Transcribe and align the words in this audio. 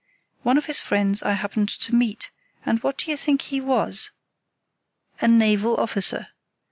One 0.41 0.57
of 0.57 0.65
his 0.65 0.81
friends 0.81 1.21
I 1.21 1.33
happened 1.33 1.69
to 1.69 1.93
meet; 1.93 2.31
what 2.65 2.97
do 2.97 3.11
you 3.11 3.15
think 3.15 3.43
he 3.43 3.61
was? 3.61 4.09
A 5.21 5.27
naval 5.27 5.77
officer. 5.79 6.29